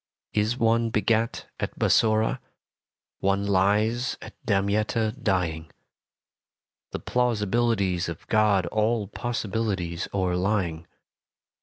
Is 0.33 0.57
one 0.57 0.89
begat 0.89 1.45
at 1.59 1.77
Bassora, 1.77 2.39
One 3.19 3.45
lies 3.45 4.17
at 4.19 4.33
Damietta 4.43 5.11
dying 5.21 5.71
The 6.89 6.97
plausibilities 6.97 8.09
of 8.09 8.25
God 8.25 8.65
All 8.65 9.07
possibles 9.07 9.67
o'erlying. 10.11 10.87